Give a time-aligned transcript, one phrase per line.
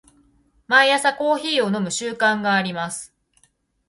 [0.65, 3.13] 毎朝コーヒーを飲む習慣があります。